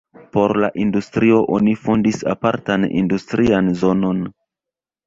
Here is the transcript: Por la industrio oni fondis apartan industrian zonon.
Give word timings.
Por 0.35 0.53
la 0.63 0.69
industrio 0.83 1.41
oni 1.57 1.75
fondis 1.83 2.19
apartan 2.35 2.89
industrian 3.05 3.73
zonon. 3.85 4.27